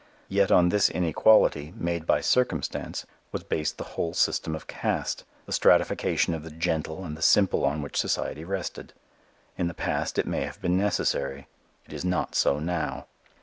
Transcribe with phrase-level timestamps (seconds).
[0.29, 5.51] Yet on this inequality, made by circumstance, was based the whole system of caste, the
[5.51, 8.93] stratification of the gentle and the simple on which society rested.
[9.59, 11.47] In the past it may have been necessary.
[11.85, 13.05] It is not so now.